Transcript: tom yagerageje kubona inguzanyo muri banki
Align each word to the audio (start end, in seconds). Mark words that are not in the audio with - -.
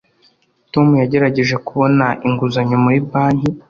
tom 0.73 0.87
yagerageje 1.01 1.55
kubona 1.67 2.05
inguzanyo 2.27 2.77
muri 2.83 2.97
banki 3.09 3.49